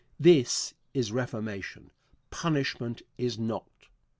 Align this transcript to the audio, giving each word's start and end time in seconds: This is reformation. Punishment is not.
This 0.19 0.73
is 0.95 1.11
reformation. 1.11 1.91
Punishment 2.31 3.03
is 3.19 3.37
not. 3.37 3.69